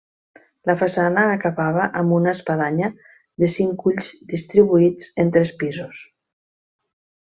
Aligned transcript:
La 0.69 0.75
façana 0.77 1.25
acabava 1.33 1.85
amb 2.01 2.15
una 2.17 2.33
espadanya 2.33 2.91
de 3.45 3.53
cinc 3.59 3.89
ulls 3.93 4.11
distribuïts 4.35 5.17
en 5.27 5.35
tres 5.39 5.57
pisos. 5.65 6.05